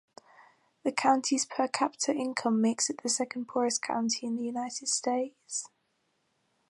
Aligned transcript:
The 0.83 0.91
county's 0.91 1.45
per-capita 1.45 2.11
income 2.11 2.59
makes 2.59 2.89
it 2.89 3.03
the 3.03 3.07
second 3.07 3.47
poorest 3.47 3.83
county 3.83 4.25
in 4.25 4.35
the 4.35 4.43
United 4.43 4.87
States. 4.87 5.69